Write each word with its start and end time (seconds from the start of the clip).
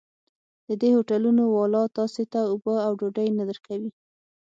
د 0.67 0.69
دې 0.81 0.89
هوټلونو 0.95 1.43
والا 1.55 1.83
تاسې 1.97 2.23
ته 2.31 2.39
اوبه 2.51 2.75
او 2.85 2.91
ډوډۍ 2.99 3.27
نه 3.37 3.43
درکوي. 3.49 3.91